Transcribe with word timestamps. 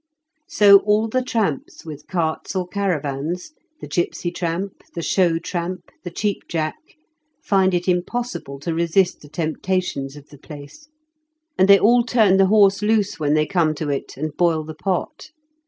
So, 0.49 0.79
all 0.79 1.07
the 1.07 1.21
tramps 1.21 1.85
with 1.85 2.07
carts 2.07 2.55
or 2.55 2.67
caravans— 2.67 3.51
the 3.81 3.87
gipsy 3.87 4.31
tramp, 4.31 4.83
the 4.95 5.03
show 5.03 5.37
tramp, 5.37 5.91
the 6.03 6.09
cheap 6.09 6.47
Jack— 6.49 6.77
^find 7.47 7.75
it 7.75 7.87
impossible 7.87 8.59
to 8.61 8.73
resist 8.73 9.21
the 9.21 9.29
temptations 9.29 10.15
of 10.15 10.29
the 10.29 10.39
place; 10.39 10.87
and 11.55 11.69
they 11.69 11.77
all 11.77 12.01
turn 12.03 12.37
the 12.37 12.47
horse 12.47 12.81
loose 12.81 13.19
when 13.19 13.35
they 13.35 13.45
come 13.45 13.75
to 13.75 13.89
it, 13.91 14.17
and 14.17 14.35
boil 14.35 14.63
the 14.63 14.73
pot. 14.73 15.29